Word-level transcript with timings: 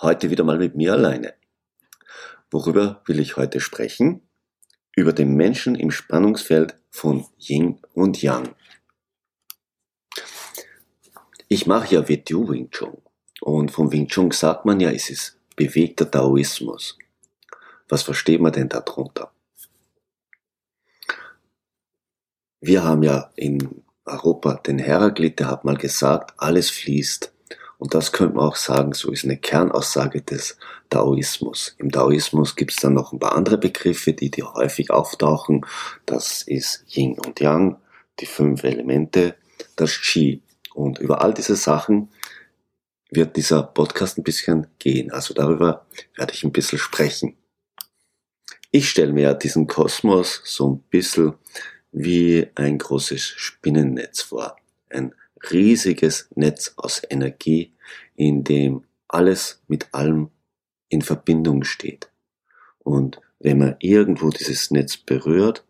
Heute 0.00 0.30
wieder 0.30 0.44
mal 0.44 0.58
mit 0.58 0.76
mir 0.76 0.92
alleine. 0.92 1.34
Worüber 2.50 3.02
will 3.06 3.20
ich 3.20 3.36
heute 3.36 3.60
sprechen? 3.60 4.22
Über 4.94 5.12
den 5.12 5.34
Menschen 5.34 5.74
im 5.74 5.90
Spannungsfeld 5.90 6.76
von 6.90 7.26
Yin 7.38 7.80
und 7.92 8.22
Yang. 8.22 8.54
Ich 11.48 11.66
mache 11.66 11.94
ja 11.94 12.08
WTU 12.08 12.48
Wing 12.48 12.70
Chun 12.70 12.96
und 13.40 13.70
vom 13.70 13.92
Wing 13.92 14.08
Chun 14.08 14.30
sagt 14.30 14.64
man 14.64 14.80
ja, 14.80 14.90
es 14.90 15.10
ist 15.10 15.38
bewegter 15.54 16.10
Taoismus. 16.10 16.98
Was 17.88 18.02
versteht 18.02 18.40
man 18.40 18.52
denn 18.52 18.68
darunter? 18.68 19.32
Wir 22.60 22.82
haben 22.82 23.02
ja 23.02 23.30
in 23.36 23.84
Europa 24.04 24.54
den 24.54 24.78
Heraklit, 24.78 25.38
der 25.38 25.48
hat 25.50 25.64
mal 25.64 25.76
gesagt, 25.76 26.34
alles 26.36 26.70
fließt. 26.70 27.32
Und 27.78 27.94
das 27.94 28.12
könnte 28.12 28.36
man 28.36 28.46
auch 28.46 28.56
sagen, 28.56 28.92
so 28.94 29.10
ist 29.10 29.24
eine 29.24 29.36
Kernaussage 29.36 30.22
des 30.22 30.56
Taoismus. 30.88 31.74
Im 31.78 31.90
Taoismus 31.92 32.56
gibt 32.56 32.72
es 32.72 32.78
dann 32.78 32.94
noch 32.94 33.12
ein 33.12 33.18
paar 33.18 33.34
andere 33.34 33.58
Begriffe, 33.58 34.14
die, 34.14 34.30
die 34.30 34.42
häufig 34.42 34.90
auftauchen. 34.90 35.66
Das 36.06 36.42
ist 36.42 36.84
Yin 36.88 37.18
und 37.18 37.40
Yang, 37.40 37.76
die 38.20 38.26
fünf 38.26 38.64
Elemente, 38.64 39.36
das 39.76 40.00
Qi. 40.00 40.42
Und 40.74 40.98
über 40.98 41.22
all 41.22 41.34
diese 41.34 41.56
Sachen 41.56 42.08
wird 43.10 43.36
dieser 43.36 43.62
Podcast 43.62 44.18
ein 44.18 44.24
bisschen 44.24 44.66
gehen. 44.78 45.10
Also 45.10 45.34
darüber 45.34 45.86
werde 46.16 46.32
ich 46.32 46.44
ein 46.44 46.52
bisschen 46.52 46.78
sprechen. 46.78 47.36
Ich 48.70 48.90
stelle 48.90 49.12
mir 49.12 49.34
diesen 49.34 49.66
Kosmos 49.66 50.42
so 50.44 50.70
ein 50.70 50.80
bisschen 50.90 51.34
wie 51.92 52.46
ein 52.54 52.78
großes 52.78 53.22
Spinnennetz 53.22 54.22
vor. 54.22 54.56
Ein 54.90 55.14
riesiges 55.50 56.28
Netz 56.34 56.74
aus 56.76 57.02
Energie, 57.08 57.72
in 58.14 58.44
dem 58.44 58.84
alles 59.08 59.62
mit 59.68 59.92
allem 59.92 60.30
in 60.88 61.02
Verbindung 61.02 61.64
steht. 61.64 62.10
Und 62.78 63.20
wenn 63.38 63.58
man 63.58 63.76
irgendwo 63.80 64.30
dieses 64.30 64.70
Netz 64.70 64.96
berührt, 64.96 65.64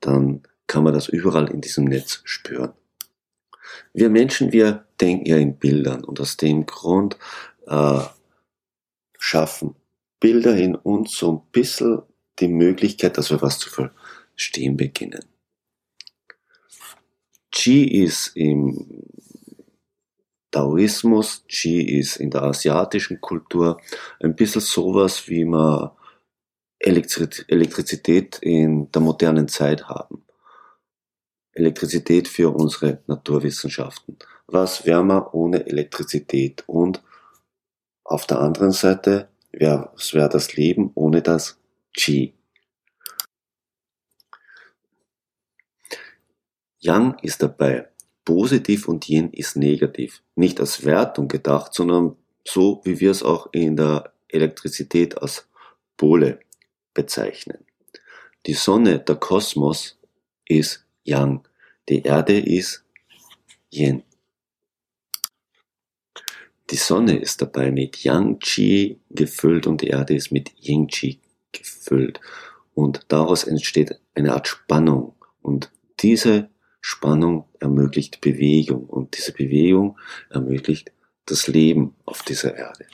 dann 0.00 0.42
kann 0.66 0.84
man 0.84 0.94
das 0.94 1.08
überall 1.08 1.50
in 1.50 1.60
diesem 1.60 1.84
Netz 1.84 2.22
spüren. 2.24 2.72
Wir 3.92 4.10
Menschen, 4.10 4.52
wir 4.52 4.86
denken 5.00 5.26
ja 5.26 5.36
in 5.36 5.56
Bildern 5.56 6.04
und 6.04 6.20
aus 6.20 6.36
dem 6.36 6.66
Grund 6.66 7.16
äh, 7.66 8.00
schaffen 9.18 9.76
Bilder 10.22 10.56
in 10.56 10.76
uns 10.76 11.16
so 11.16 11.32
ein 11.32 11.42
bisschen 11.50 12.02
die 12.38 12.46
Möglichkeit, 12.46 13.18
dass 13.18 13.30
wir 13.30 13.42
was 13.42 13.58
zu 13.58 13.70
verstehen 13.70 14.76
beginnen. 14.76 15.24
Qi 17.52 17.84
ist 17.84 18.36
im 18.36 19.04
Taoismus, 20.50 21.44
Qi 21.48 21.82
ist 21.98 22.16
in 22.16 22.30
der 22.30 22.42
asiatischen 22.42 23.20
Kultur 23.20 23.80
ein 24.20 24.34
bisschen 24.34 24.60
sowas, 24.60 25.28
wie 25.28 25.44
man 25.44 25.90
Elektrizität 26.78 28.38
in 28.40 28.90
der 28.90 29.02
modernen 29.02 29.48
Zeit 29.48 29.88
haben. 29.88 30.24
Elektrizität 31.52 32.28
für 32.28 32.50
unsere 32.50 33.02
Naturwissenschaften. 33.06 34.18
Was 34.46 34.86
wäre 34.86 35.04
man 35.04 35.24
ohne 35.32 35.66
Elektrizität? 35.66 36.64
Und 36.66 37.02
auf 38.04 38.26
der 38.26 38.40
anderen 38.40 38.72
Seite, 38.72 39.28
was 39.52 40.14
wäre 40.14 40.28
das 40.28 40.56
Leben 40.56 40.90
ohne 40.94 41.22
das 41.22 41.58
Qi? 41.94 42.34
Yang 46.82 47.18
ist 47.22 47.42
dabei 47.42 47.88
positiv 48.24 48.88
und 48.88 49.08
Yin 49.08 49.30
ist 49.30 49.56
negativ. 49.56 50.22
Nicht 50.34 50.58
als 50.60 50.84
Wertung 50.84 51.28
gedacht, 51.28 51.72
sondern 51.74 52.16
so, 52.44 52.80
wie 52.84 52.98
wir 52.98 53.12
es 53.12 53.22
auch 53.22 53.48
in 53.52 53.76
der 53.76 54.12
Elektrizität 54.28 55.16
als 55.18 55.46
Pole 55.96 56.40
bezeichnen. 56.92 57.64
Die 58.46 58.54
Sonne, 58.54 58.98
der 58.98 59.16
Kosmos, 59.16 59.98
ist 60.46 60.84
Yang. 61.04 61.46
Die 61.88 62.02
Erde 62.02 62.38
ist 62.40 62.84
Yin. 63.70 64.02
Die 66.70 66.76
Sonne 66.76 67.18
ist 67.18 67.40
dabei 67.42 67.70
mit 67.70 68.02
Yang 68.02 68.38
Qi 68.40 68.98
gefüllt 69.10 69.68
und 69.68 69.82
die 69.82 69.88
Erde 69.88 70.14
ist 70.16 70.32
mit 70.32 70.52
Yin 70.58 70.88
Qi 70.88 71.20
gefüllt. 71.52 72.20
Und 72.74 73.04
daraus 73.08 73.44
entsteht 73.44 74.00
eine 74.14 74.32
Art 74.32 74.48
Spannung. 74.48 75.14
Und 75.42 75.70
diese 76.00 76.48
Spannung 76.82 77.48
ermöglicht 77.60 78.20
Bewegung 78.20 78.84
und 78.86 79.16
diese 79.16 79.32
Bewegung 79.32 79.98
ermöglicht 80.28 80.92
das 81.24 81.46
Leben 81.46 81.94
auf 82.04 82.22
dieser 82.22 82.56
Erde. 82.56 82.86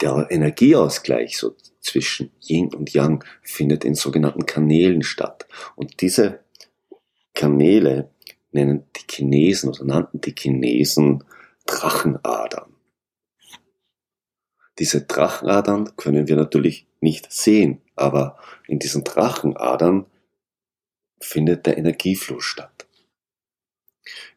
Der 0.00 0.26
Energieausgleich 0.30 1.36
so 1.36 1.54
zwischen 1.80 2.30
Yin 2.40 2.72
und 2.74 2.92
Yang 2.94 3.24
findet 3.42 3.84
in 3.84 3.94
sogenannten 3.94 4.46
Kanälen 4.46 5.02
statt. 5.02 5.46
Und 5.76 6.00
diese 6.00 6.40
Kanäle 7.34 8.10
nennen 8.52 8.84
die 8.96 9.04
Chinesen 9.10 9.70
oder 9.70 9.84
nannten 9.84 10.20
die 10.20 10.34
Chinesen 10.36 11.24
Drachenadern. 11.66 12.74
Diese 14.78 15.02
Drachenadern 15.02 15.96
können 15.96 16.28
wir 16.28 16.36
natürlich 16.36 16.86
nicht 17.00 17.30
sehen, 17.32 17.82
aber 17.96 18.38
in 18.66 18.78
diesen 18.78 19.04
Drachenadern 19.04 20.06
findet 21.20 21.66
der 21.66 21.78
Energiefluss 21.78 22.44
statt. 22.44 22.86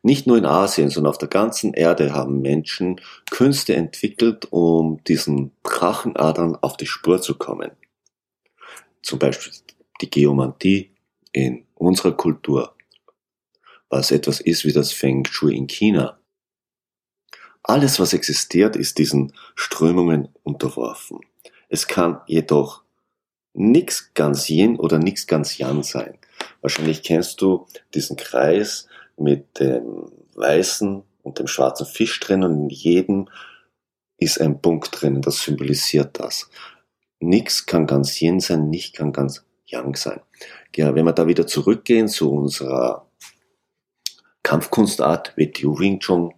Nicht 0.04 0.28
nur 0.28 0.38
in 0.38 0.46
Asien, 0.46 0.90
sondern 0.90 1.12
auf 1.12 1.18
der 1.18 1.30
ganzen 1.30 1.74
Erde 1.74 2.14
haben 2.14 2.42
Menschen 2.42 3.00
Künste 3.30 3.76
entwickelt, 3.76 4.48
um 4.52 5.04
diesen 5.06 5.52
Drachenadern 5.64 6.56
auf 6.56 6.78
die 6.78 6.88
Spur 6.88 7.22
zu 7.22 7.38
kommen. 7.38 7.72
Zum 9.02 9.20
Beispiel 9.20 9.54
die 10.02 10.10
Geomantie 10.10 10.92
in 11.32 11.66
unserer 11.76 12.12
Kultur, 12.12 12.76
was 13.90 14.12
etwas 14.12 14.40
ist 14.40 14.66
wie 14.66 14.74
das 14.74 14.92
Feng 14.92 15.26
Shui 15.26 15.56
in 15.56 15.68
China. 15.68 16.20
Alles, 17.64 18.00
was 18.00 18.14
existiert, 18.14 18.76
ist 18.76 18.98
diesen 18.98 19.34
Strömungen 19.56 20.30
unterworfen. 20.44 21.20
Es 21.70 21.88
kann 21.88 22.22
jedoch 22.26 22.84
nichts 23.54 24.14
ganz 24.14 24.50
Yin 24.50 24.78
oder 24.78 24.98
nichts 24.98 25.28
ganz 25.28 25.58
Yang 25.58 25.84
sein. 25.84 26.18
Wahrscheinlich 26.62 27.04
kennst 27.04 27.42
du 27.42 27.68
diesen 27.94 28.18
Kreis 28.18 28.88
mit 29.18 29.60
dem 29.60 30.12
weißen 30.36 31.04
und 31.24 31.40
dem 31.40 31.48
schwarzen 31.48 31.86
Fisch 31.86 32.20
drin 32.20 32.44
und 32.44 32.64
in 32.64 32.70
jedem 32.70 33.30
ist 34.18 34.40
ein 34.40 34.62
Punkt 34.62 35.02
drin, 35.02 35.22
das 35.22 35.42
symbolisiert 35.42 36.20
das. 36.20 36.50
Nichts 37.20 37.66
kann 37.66 37.88
ganz 37.88 38.22
Yin 38.22 38.40
sein, 38.40 38.70
nicht 38.70 38.96
kann 38.96 39.12
ganz 39.12 39.44
Yang 39.66 39.96
sein. 39.96 40.22
Ja, 40.76 40.94
wenn 40.96 41.06
wir 41.06 41.14
da 41.14 41.28
wieder 41.28 41.48
zurückgehen 41.48 42.08
zu 42.08 42.32
unserer 42.32 43.08
Kampfkunstart 44.44 45.34
WTU 45.38 45.80
Wing 45.80 46.00
Chun. 46.00 46.34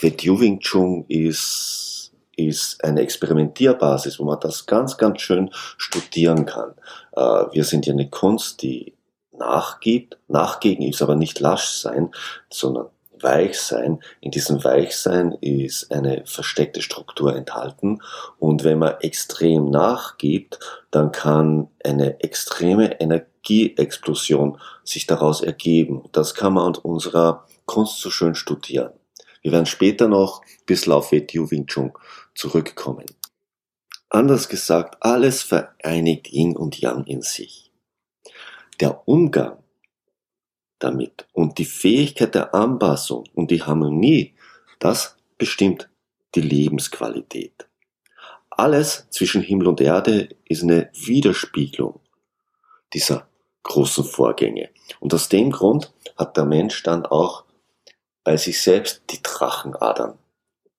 WTU 0.00 0.40
Wing 0.40 0.60
Chun 0.60 1.04
ist, 1.08 2.12
ist 2.36 2.82
eine 2.82 3.02
Experimentierbasis, 3.02 4.18
wo 4.18 4.24
man 4.24 4.40
das 4.40 4.66
ganz, 4.66 4.96
ganz 4.96 5.20
schön 5.20 5.50
studieren 5.76 6.46
kann. 6.46 6.74
Äh, 7.12 7.52
wir 7.52 7.64
sind 7.64 7.86
ja 7.86 7.92
eine 7.92 8.08
Kunst, 8.08 8.62
die 8.62 8.94
nachgibt. 9.38 10.18
Nachgeben 10.28 10.86
ist 10.86 11.02
aber 11.02 11.14
nicht 11.14 11.40
lasch 11.40 11.68
sein, 11.70 12.10
sondern 12.50 12.88
weich 13.22 13.60
sein. 13.60 14.00
In 14.20 14.30
diesem 14.30 14.62
Weichsein 14.64 15.32
ist 15.40 15.90
eine 15.92 16.24
versteckte 16.26 16.82
Struktur 16.82 17.34
enthalten. 17.34 18.00
Und 18.38 18.64
wenn 18.64 18.78
man 18.78 18.96
extrem 19.00 19.70
nachgibt, 19.70 20.58
dann 20.90 21.12
kann 21.12 21.68
eine 21.84 22.20
extreme 22.20 23.00
Energieexplosion 23.00 24.60
sich 24.84 25.06
daraus 25.06 25.40
ergeben. 25.40 26.08
Das 26.12 26.34
kann 26.34 26.54
man 26.54 26.74
an 26.74 26.80
unserer 26.82 27.46
Kunst 27.66 28.00
so 28.00 28.10
schön 28.10 28.34
studieren. 28.34 28.92
Wir 29.42 29.52
werden 29.52 29.66
später 29.66 30.08
noch 30.08 30.42
bisschen 30.66 30.92
auf 30.92 31.12
WTU 31.12 31.50
Wing 31.50 31.66
Chun 31.66 31.92
zurückkommen. 32.34 33.06
Anders 34.10 34.48
gesagt, 34.48 34.96
alles 35.00 35.42
vereinigt 35.42 36.28
Yin 36.28 36.56
und 36.56 36.80
Yang 36.80 37.04
in 37.04 37.22
sich 37.22 37.67
der 38.80 39.06
Umgang 39.08 39.58
damit 40.78 41.26
und 41.32 41.58
die 41.58 41.64
Fähigkeit 41.64 42.34
der 42.34 42.54
Anpassung 42.54 43.24
und 43.34 43.50
die 43.50 43.62
Harmonie, 43.62 44.34
das 44.78 45.16
bestimmt 45.36 45.88
die 46.34 46.40
Lebensqualität. 46.40 47.68
Alles 48.50 49.06
zwischen 49.10 49.42
Himmel 49.42 49.68
und 49.68 49.80
Erde 49.80 50.28
ist 50.44 50.62
eine 50.62 50.90
Widerspiegelung 50.92 52.00
dieser 52.92 53.28
großen 53.62 54.04
Vorgänge. 54.04 54.70
Und 55.00 55.14
aus 55.14 55.28
dem 55.28 55.50
Grund 55.50 55.92
hat 56.16 56.36
der 56.36 56.44
Mensch 56.44 56.82
dann 56.82 57.06
auch 57.06 57.44
bei 58.24 58.36
sich 58.36 58.60
selbst 58.60 59.02
die 59.10 59.22
Drachenadern 59.22 60.18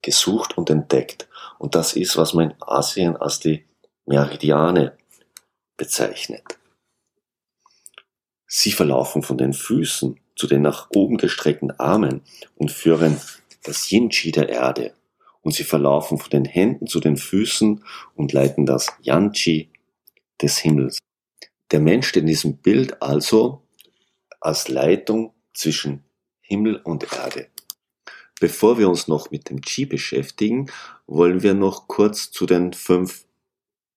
gesucht 0.02 0.58
und 0.58 0.70
entdeckt. 0.70 1.28
Und 1.58 1.76
das 1.76 1.94
ist, 1.94 2.18
was 2.18 2.34
man 2.34 2.52
in 2.52 2.56
Asien 2.62 3.16
als 3.18 3.40
die 3.40 3.66
Meridiane 4.06 4.98
bezeichnet. 5.78 6.59
Sie 8.52 8.72
verlaufen 8.72 9.22
von 9.22 9.38
den 9.38 9.54
Füßen 9.54 10.20
zu 10.36 10.48
den 10.48 10.64
nach 10.64 10.90
oben 10.96 11.18
gestreckten 11.18 11.72
Armen 11.80 12.22
und 12.56 12.72
führen 12.72 13.22
das 13.64 13.92
Yin-Chi 13.92 14.32
der 14.32 14.50
Erde. 14.50 14.94
Und 15.42 15.54
sie 15.54 15.64
verlaufen 15.64 16.18
von 16.18 16.30
den 16.32 16.46
Händen 16.46 16.88
zu 16.88 17.00
den 17.00 17.16
Füßen 17.16 17.84
und 18.16 18.34
leiten 18.34 18.66
das 18.66 18.88
Yan-Chi 19.02 19.70
des 20.42 20.58
Himmels. 20.58 20.98
Der 21.72 21.80
Mensch 21.80 22.08
steht 22.08 22.22
in 22.22 22.28
diesem 22.28 22.58
Bild 22.58 23.02
also 23.02 23.62
als 24.42 24.68
Leitung 24.68 25.34
zwischen 25.54 26.04
Himmel 26.42 26.78
und 26.78 27.06
Erde. 27.14 27.48
Bevor 28.40 28.80
wir 28.80 28.90
uns 28.90 29.08
noch 29.08 29.30
mit 29.30 29.50
dem 29.50 29.62
Qi 29.62 29.86
beschäftigen, 29.86 30.72
wollen 31.06 31.44
wir 31.44 31.54
noch 31.54 31.88
kurz 31.88 32.32
zu 32.32 32.46
den 32.46 32.74
fünf 32.74 33.26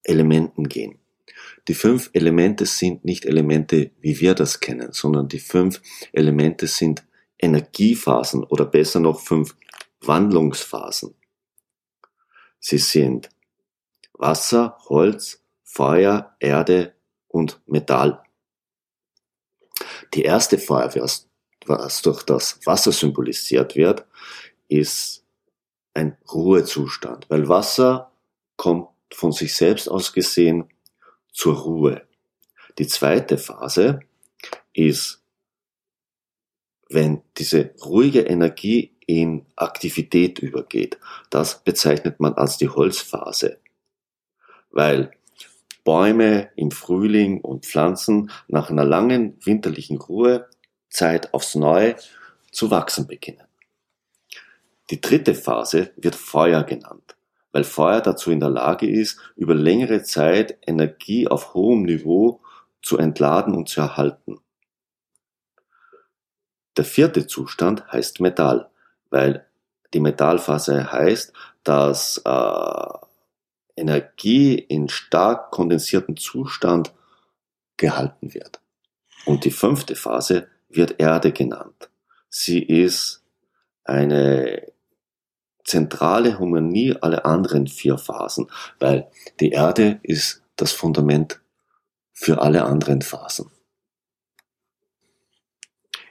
Elementen 0.02 0.69
gehen. 0.69 0.98
Die 1.68 1.74
fünf 1.74 2.10
Elemente 2.12 2.66
sind 2.66 3.04
nicht 3.04 3.24
Elemente, 3.24 3.92
wie 4.00 4.18
wir 4.20 4.34
das 4.34 4.60
kennen, 4.60 4.92
sondern 4.92 5.28
die 5.28 5.38
fünf 5.38 5.80
Elemente 6.12 6.66
sind 6.66 7.04
Energiephasen 7.38 8.42
oder 8.44 8.64
besser 8.64 9.00
noch 9.00 9.20
fünf 9.20 9.56
Wandlungsphasen. 10.00 11.14
Sie 12.58 12.78
sind 12.78 13.28
Wasser, 14.14 14.78
Holz, 14.88 15.42
Feuer, 15.62 16.36
Erde 16.40 16.94
und 17.28 17.60
Metall. 17.66 18.22
Die 20.14 20.22
erste 20.22 20.58
Feuerwehr, 20.58 21.08
was 21.66 22.02
durch 22.02 22.22
das 22.24 22.58
Wasser 22.66 22.92
symbolisiert 22.92 23.76
wird, 23.76 24.04
ist 24.68 25.24
ein 25.94 26.16
Ruhezustand, 26.32 27.28
weil 27.30 27.48
Wasser 27.48 28.12
kommt 28.56 28.88
von 29.12 29.32
sich 29.32 29.54
selbst 29.54 29.88
aus 29.88 30.12
gesehen 30.12 30.68
zur 31.32 31.56
Ruhe. 31.56 32.02
Die 32.79 32.87
zweite 32.87 33.38
Phase 33.38 34.00
ist, 34.73 35.23
wenn 36.88 37.23
diese 37.38 37.75
ruhige 37.84 38.20
Energie 38.20 38.94
in 39.06 39.46
Aktivität 39.56 40.38
übergeht. 40.38 40.99
Das 41.31 41.62
bezeichnet 41.62 42.20
man 42.20 42.34
als 42.34 42.56
die 42.58 42.69
Holzphase, 42.69 43.58
weil 44.70 45.11
Bäume 45.84 46.50
im 46.55 46.70
Frühling 46.70 47.40
und 47.40 47.67
Pflanzen 47.67 48.31
nach 48.46 48.70
einer 48.70 48.84
langen 48.84 49.37
winterlichen 49.44 49.99
Ruhezeit 49.99 51.34
aufs 51.34 51.55
Neue 51.55 51.96
zu 52.52 52.70
wachsen 52.70 53.06
beginnen. 53.06 53.46
Die 54.90 55.00
dritte 55.00 55.34
Phase 55.34 55.93
wird 55.96 56.14
Feuer 56.14 56.62
genannt, 56.64 57.17
weil 57.52 57.64
Feuer 57.64 58.00
dazu 58.00 58.31
in 58.31 58.40
der 58.40 58.50
Lage 58.50 58.88
ist, 58.88 59.19
über 59.37 59.54
längere 59.54 60.02
Zeit 60.02 60.58
Energie 60.66 61.28
auf 61.28 61.54
hohem 61.54 61.82
Niveau 61.82 62.40
zu 62.82 62.99
entladen 62.99 63.54
und 63.54 63.69
zu 63.69 63.81
erhalten. 63.81 64.40
Der 66.76 66.84
vierte 66.84 67.26
Zustand 67.26 67.87
heißt 67.93 68.20
Metall, 68.20 68.70
weil 69.10 69.46
die 69.93 70.00
Metallphase 70.00 70.90
heißt, 70.90 71.32
dass 71.64 72.20
äh, 72.25 72.88
Energie 73.76 74.55
in 74.55 74.88
stark 74.88 75.50
kondensierten 75.50 76.16
Zustand 76.16 76.93
gehalten 77.76 78.32
wird. 78.32 78.60
Und 79.26 79.44
die 79.44 79.50
fünfte 79.50 79.96
Phase 79.96 80.48
wird 80.69 80.98
Erde 80.98 81.32
genannt. 81.32 81.90
Sie 82.28 82.62
ist 82.62 83.22
eine 83.84 84.71
zentrale 85.64 86.38
Harmonie 86.38 86.96
aller 87.00 87.24
anderen 87.24 87.66
vier 87.66 87.98
Phasen, 87.98 88.48
weil 88.78 89.08
die 89.40 89.50
Erde 89.50 90.00
ist 90.02 90.42
das 90.56 90.72
Fundament 90.72 91.40
für 92.12 92.42
alle 92.42 92.64
anderen 92.64 93.02
Phasen. 93.02 93.50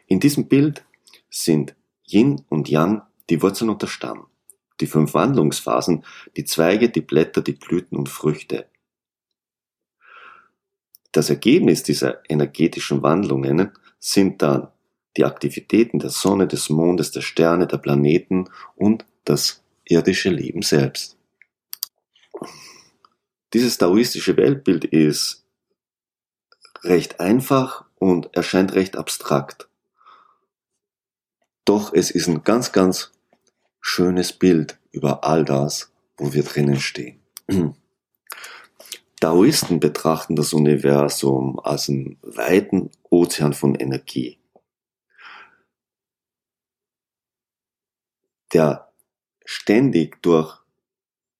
In 0.08 0.20
diesem 0.20 0.48
Bild 0.48 0.84
sind 1.30 1.76
Yin 2.06 2.44
und 2.50 2.70
Yang 2.70 3.04
die 3.30 3.42
Wurzeln 3.42 3.70
und 3.70 3.82
der 3.82 3.88
Stamm 3.88 4.28
die 4.82 4.88
fünf 4.88 5.14
Wandlungsphasen, 5.14 6.04
die 6.36 6.44
Zweige, 6.44 6.90
die 6.90 7.02
Blätter, 7.02 7.42
die 7.42 7.54
Blüten 7.54 7.98
und 7.98 8.10
Früchte. 8.10 8.68
Das 11.12 11.30
Ergebnis 11.30 11.84
dieser 11.84 12.22
energetischen 12.30 13.04
Wandlungen 13.04 13.72
sind 14.00 14.42
dann 14.42 14.70
die 15.18 15.26
Aktivitäten 15.26 16.00
der 16.00 16.10
Sonne, 16.10 16.48
des 16.48 16.70
Mondes, 16.70 17.12
der 17.12 17.22
Sterne, 17.22 17.68
der 17.68 17.78
Planeten 17.78 18.50
und 18.76 19.06
das 19.26 19.62
irdische 19.86 20.30
Leben 20.30 20.62
selbst. 20.62 21.18
Dieses 23.54 23.78
taoistische 23.78 24.38
Weltbild 24.38 24.86
ist 24.86 25.44
recht 26.84 27.20
einfach 27.20 27.86
und 27.96 28.34
erscheint 28.36 28.74
recht 28.74 28.96
abstrakt. 28.96 29.68
Doch 31.66 31.94
es 31.94 32.12
ist 32.12 32.28
ein 32.28 32.44
ganz, 32.44 32.72
ganz 32.72 33.12
schönes 33.82 34.34
Bild 34.34 34.80
über 34.92 35.24
all 35.24 35.46
das, 35.46 35.92
wo 36.18 36.34
wir 36.34 36.44
drinnen 36.44 36.80
stehen. 36.80 37.20
Taoisten 39.20 39.80
betrachten 39.80 40.36
das 40.36 40.54
Universum 40.54 41.60
als 41.60 41.90
einen 41.90 42.18
weiten 42.24 42.90
Ozean 43.10 43.54
von 43.54 43.76
Energie, 43.76 44.40
der 48.52 48.91
ständig 49.46 50.22
durch 50.22 50.60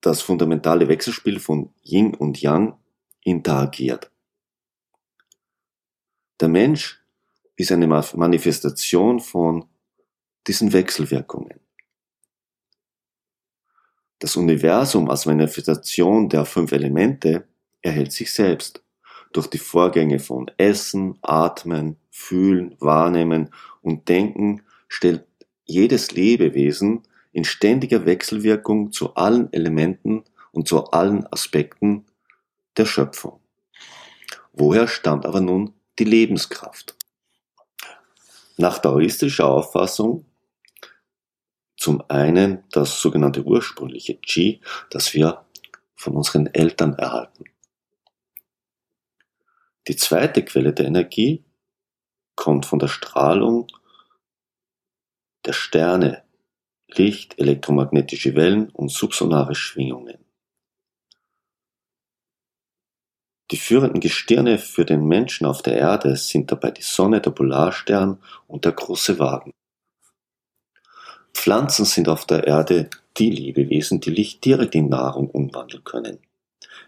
das 0.00 0.22
fundamentale 0.22 0.88
Wechselspiel 0.88 1.38
von 1.38 1.72
Yin 1.82 2.14
und 2.14 2.40
Yang 2.42 2.76
interagiert. 3.22 4.10
Der 6.40 6.48
Mensch 6.48 7.00
ist 7.56 7.70
eine 7.70 7.86
Manifestation 7.86 9.20
von 9.20 9.66
diesen 10.46 10.72
Wechselwirkungen. 10.72 11.60
Das 14.18 14.36
Universum 14.36 15.08
als 15.08 15.26
Manifestation 15.26 16.28
der 16.28 16.44
fünf 16.44 16.72
Elemente 16.72 17.46
erhält 17.80 18.12
sich 18.12 18.32
selbst 18.32 18.82
durch 19.32 19.46
die 19.46 19.58
Vorgänge 19.58 20.18
von 20.18 20.50
Essen, 20.56 21.18
Atmen, 21.22 21.96
Fühlen, 22.10 22.76
Wahrnehmen 22.80 23.50
und 23.80 24.08
Denken 24.08 24.62
stellt 24.88 25.24
jedes 25.64 26.12
Lebewesen 26.12 27.02
in 27.32 27.44
ständiger 27.44 28.06
Wechselwirkung 28.06 28.92
zu 28.92 29.14
allen 29.14 29.52
Elementen 29.52 30.24
und 30.52 30.68
zu 30.68 30.84
allen 30.90 31.26
Aspekten 31.32 32.06
der 32.76 32.86
Schöpfung. 32.86 33.40
Woher 34.52 34.86
stammt 34.86 35.26
aber 35.26 35.40
nun 35.40 35.74
die 35.98 36.04
Lebenskraft? 36.04 36.94
Nach 38.58 38.78
taoistischer 38.78 39.46
Auffassung 39.46 40.26
zum 41.76 42.02
einen 42.08 42.62
das 42.70 43.00
sogenannte 43.00 43.42
ursprüngliche 43.42 44.14
Qi, 44.14 44.60
das 44.90 45.14
wir 45.14 45.44
von 45.96 46.14
unseren 46.14 46.46
Eltern 46.46 46.94
erhalten. 46.94 47.44
Die 49.88 49.96
zweite 49.96 50.44
Quelle 50.44 50.72
der 50.72 50.86
Energie 50.86 51.44
kommt 52.36 52.66
von 52.66 52.78
der 52.78 52.88
Strahlung 52.88 53.66
der 55.44 55.54
Sterne, 55.54 56.21
Licht, 56.98 57.38
elektromagnetische 57.38 58.34
Wellen 58.34 58.70
und 58.70 58.90
subsonare 58.90 59.54
Schwingungen. 59.54 60.18
Die 63.50 63.58
führenden 63.58 64.00
Gestirne 64.00 64.58
für 64.58 64.86
den 64.86 65.04
Menschen 65.06 65.46
auf 65.46 65.60
der 65.60 65.76
Erde 65.76 66.16
sind 66.16 66.50
dabei 66.50 66.70
die 66.70 66.82
Sonne, 66.82 67.20
der 67.20 67.32
Polarstern 67.32 68.18
und 68.46 68.64
der 68.64 68.72
große 68.72 69.18
Wagen. 69.18 69.52
Pflanzen 71.34 71.84
sind 71.84 72.08
auf 72.08 72.24
der 72.24 72.46
Erde 72.46 72.88
die 73.18 73.30
Lebewesen, 73.30 74.00
die 74.00 74.10
Licht 74.10 74.44
direkt 74.44 74.74
in 74.74 74.88
Nahrung 74.88 75.28
umwandeln 75.28 75.84
können. 75.84 76.18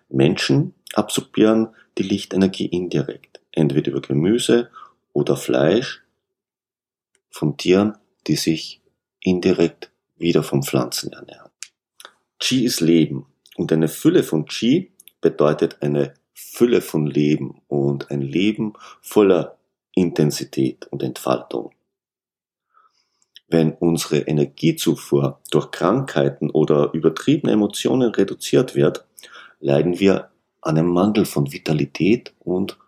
Menschen 0.08 0.74
absorbieren 0.94 1.74
die 1.98 2.02
Lichtenergie 2.02 2.66
indirekt, 2.66 3.40
entweder 3.52 3.90
über 3.90 4.00
Gemüse 4.00 4.70
oder 5.12 5.36
Fleisch 5.36 6.02
von 7.30 7.56
Tieren, 7.56 7.98
die 8.26 8.36
sich 8.36 8.80
indirekt 9.20 9.90
wieder 10.16 10.42
von 10.42 10.62
Pflanzen 10.62 11.12
ernähren. 11.12 11.50
Qi 12.40 12.64
ist 12.64 12.80
Leben 12.80 13.26
und 13.56 13.72
eine 13.72 13.88
Fülle 13.88 14.22
von 14.22 14.46
Qi 14.46 14.92
bedeutet 15.20 15.82
eine 15.82 16.14
Fülle 16.34 16.80
von 16.80 17.06
Leben 17.06 17.62
und 17.68 18.10
ein 18.10 18.20
Leben 18.20 18.74
voller 19.00 19.56
Intensität 19.94 20.86
und 20.90 21.02
Entfaltung. 21.02 21.70
Wenn 23.48 23.72
unsere 23.72 24.18
Energiezufuhr 24.18 25.40
durch 25.50 25.70
Krankheiten 25.70 26.50
oder 26.50 26.92
übertriebene 26.92 27.52
Emotionen 27.52 28.10
reduziert 28.10 28.74
wird, 28.74 29.04
leiden 29.60 30.00
wir 30.00 30.30
an 30.60 30.78
einem 30.78 30.88
Mangel 30.88 31.24
von 31.24 31.52
Vitalität 31.52 32.34
und 32.40 32.78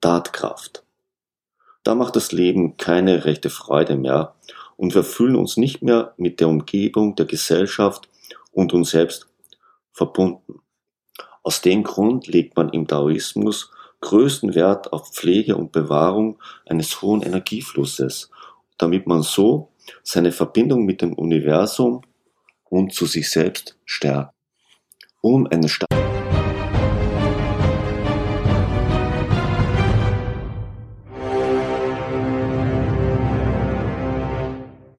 Tatkraft. 0.00 0.84
Da 1.82 1.94
macht 1.94 2.16
das 2.16 2.32
Leben 2.32 2.76
keine 2.76 3.24
rechte 3.24 3.48
Freude 3.48 3.96
mehr 3.96 4.34
und 4.76 4.94
wir 4.94 5.04
fühlen 5.04 5.36
uns 5.36 5.56
nicht 5.56 5.82
mehr 5.82 6.14
mit 6.16 6.40
der 6.40 6.48
Umgebung, 6.48 7.14
der 7.16 7.26
Gesellschaft 7.26 8.08
und 8.52 8.72
uns 8.72 8.90
selbst 8.90 9.28
verbunden. 9.92 10.60
Aus 11.42 11.60
dem 11.60 11.82
Grund 11.84 12.26
legt 12.26 12.56
man 12.56 12.70
im 12.70 12.86
Taoismus 12.86 13.70
größten 14.00 14.54
Wert 14.54 14.92
auf 14.92 15.12
Pflege 15.12 15.56
und 15.56 15.72
Bewahrung 15.72 16.38
eines 16.66 17.00
hohen 17.02 17.22
Energieflusses, 17.22 18.30
damit 18.78 19.06
man 19.06 19.22
so 19.22 19.70
seine 20.02 20.32
Verbindung 20.32 20.84
mit 20.84 21.02
dem 21.02 21.14
Universum 21.14 22.02
und 22.64 22.92
zu 22.92 23.06
sich 23.06 23.30
selbst 23.30 23.78
stärkt. 23.84 24.34
Um 25.22 25.46
eine 25.46 25.68
starke 25.68 26.25